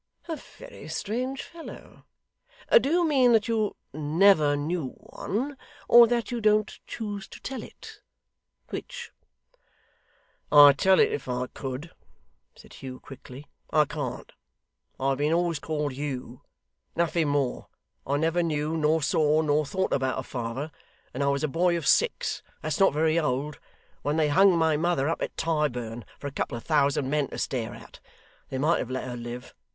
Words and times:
'A 0.27 0.37
very 0.57 0.87
strange 0.87 1.43
fellow! 1.43 2.05
Do 2.81 2.89
you 2.89 3.07
mean 3.07 3.33
that 3.33 3.47
you 3.47 3.75
never 3.93 4.55
knew 4.57 4.93
one, 4.97 5.59
or 5.87 6.07
that 6.07 6.31
you 6.31 6.41
don't 6.41 6.79
choose 6.87 7.27
to 7.27 7.39
tell 7.41 7.61
it? 7.61 8.01
Which?' 8.71 9.11
'I'd 10.51 10.79
tell 10.79 10.99
it 10.99 11.11
if 11.11 11.29
I 11.29 11.45
could,' 11.53 11.91
said 12.55 12.73
Hugh, 12.73 12.99
quickly. 12.99 13.45
'I 13.71 13.85
can't. 13.85 14.31
I 14.99 15.09
have 15.09 15.19
been 15.19 15.33
always 15.33 15.59
called 15.59 15.91
Hugh; 15.91 16.41
nothing 16.95 17.27
more. 17.27 17.67
I 18.07 18.17
never 18.17 18.41
knew, 18.41 18.75
nor 18.75 19.03
saw, 19.03 19.43
nor 19.43 19.67
thought 19.67 19.93
about 19.93 20.17
a 20.17 20.23
father; 20.23 20.71
and 21.13 21.21
I 21.21 21.27
was 21.27 21.43
a 21.43 21.47
boy 21.47 21.77
of 21.77 21.85
six 21.85 22.41
that's 22.63 22.79
not 22.79 22.91
very 22.91 23.19
old 23.19 23.59
when 24.01 24.17
they 24.17 24.29
hung 24.29 24.57
my 24.57 24.77
mother 24.77 25.07
up 25.07 25.21
at 25.21 25.37
Tyburn 25.37 26.05
for 26.17 26.25
a 26.25 26.31
couple 26.31 26.57
of 26.57 26.63
thousand 26.63 27.07
men 27.07 27.27
to 27.27 27.37
stare 27.37 27.75
at. 27.75 27.99
They 28.49 28.57
might 28.57 28.79
have 28.79 28.89
let 28.89 29.03
her 29.07 29.15
live. 29.15 29.53